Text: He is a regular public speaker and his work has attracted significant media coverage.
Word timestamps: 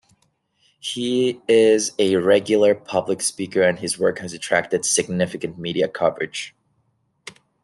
He 0.79 1.41
is 1.47 1.91
a 1.99 2.15
regular 2.15 2.73
public 2.73 3.21
speaker 3.21 3.61
and 3.61 3.77
his 3.77 3.99
work 3.99 4.17
has 4.17 4.33
attracted 4.33 4.83
significant 4.83 5.59
media 5.59 5.87
coverage. 5.87 6.55